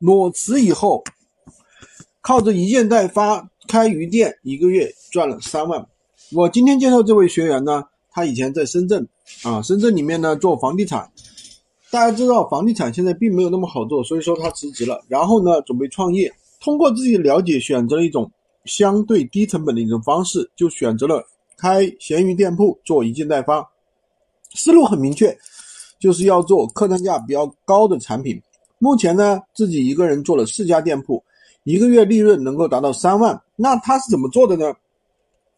[0.00, 1.04] 裸辞以后，
[2.22, 5.86] 靠着一件代发开鱼店，一个月赚了三万。
[6.32, 9.06] 我今天介绍这位学员呢，他以前在深圳
[9.42, 11.12] 啊，深圳里面呢做房地产。
[11.90, 16.32] 大家知道房地产现在并没有那么好做，所以说他辞职了，然后呢准备创业。
[16.60, 18.30] 通过自己的了解，选择了一种
[18.64, 21.22] 相对低成本的一种方式，就选择了
[21.58, 23.70] 开闲鱼店铺做一件代发。
[24.54, 25.36] 思路很明确，
[25.98, 28.40] 就是要做客单价比较高的产品。
[28.82, 31.22] 目前呢，自己一个人做了四家店铺，
[31.64, 33.38] 一个月利润能够达到三万。
[33.54, 34.72] 那他是怎么做的呢？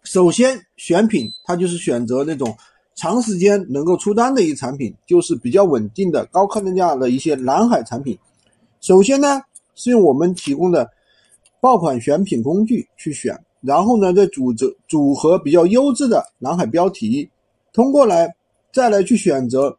[0.02, 2.52] 首先选品，他就是选择那种
[2.97, 8.19] 长时间能够出单的一个产品，就是比较稳定的高客单价的一些蓝海产品。
[8.80, 9.41] 首先呢，
[9.77, 10.91] 是用我们提供的
[11.61, 17.30] 爆款选品工具去选，然后呢，再组织组合比较优质的蓝海标题，
[17.73, 18.34] 通过来
[18.73, 19.78] 再来去选择。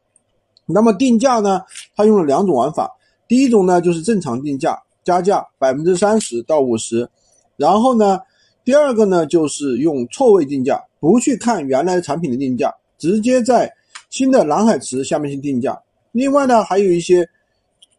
[0.66, 1.62] 那么定价呢，
[1.94, 2.90] 他用了两种玩法。
[3.28, 7.10] 第一种呢，就是正常定价加价百分之三十到五十，
[7.58, 8.20] 然后呢，
[8.64, 13.74] 第二个呢，就是用错位定价，不去看原来产品的定价，直接在
[14.10, 15.82] 新的蓝海池下面去定价。
[16.12, 17.28] 另外呢，还有一些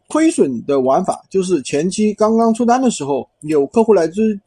[0.06, 4.38] 亏损的玩法，就是前期刚刚出单的时候，有客户来咨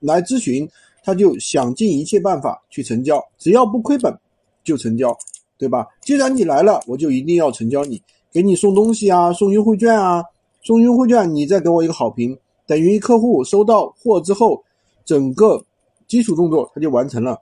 [0.00, 0.68] 来咨询，
[1.02, 4.16] 他就想尽一切办法去成交，只要不亏本
[4.62, 5.16] 就成交，
[5.58, 5.86] 对吧？
[6.02, 8.00] 既然你来了，我就一定要成交你。
[8.32, 10.22] 给你送东西啊，送优惠券啊，
[10.62, 14.62] 送优惠券，你再给我一个好评，等于客户收到货之后，
[15.04, 15.64] 整个
[16.06, 17.40] 基础动作他就完成了，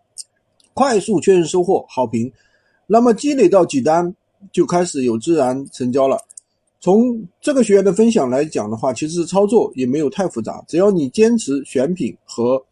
[0.73, 2.31] 快速确认收货好评，
[2.87, 4.15] 那么积累到几单
[4.53, 6.19] 就开始有自然成交了。
[6.81, 12.63] 从这个学员的分享来讲的话，其实操作也没有太复杂，只要你坚持选品和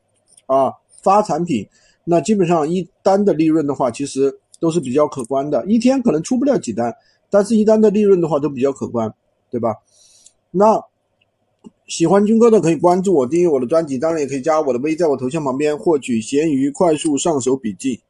[0.47, 1.67] 啊发产品，
[2.05, 6.95] 那基本上一单的利润的话，其实都是比较可观的，一天可能出不了几单。
[7.33, 9.11] 但是，一单的利润的话都比较可观，
[9.51, 9.77] 对吧？
[10.51, 10.85] 那
[11.87, 18.03] 喜欢军哥的可以关注我，订阅我的专辑，当然也可以加我的微，在我头像旁边获取闲鱼快速上手笔记。